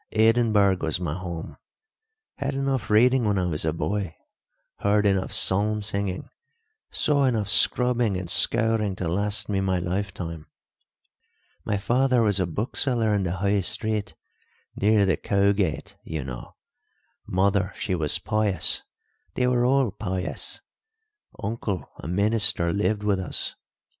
[0.13, 1.57] Edinburgh was my home.
[2.37, 4.15] Had enough reading when I was a boy;
[4.77, 6.27] heard enough psalm singing,
[6.89, 10.47] saw enough scrubbing and scouring to last me my lifetime.
[11.65, 14.15] My father was a bookseller in the High Street,
[14.75, 16.55] near the Cowgate you know!
[17.27, 20.61] Mother, she was pious—they were all pious.
[21.43, 23.53] Uncle, a minister, lived with us.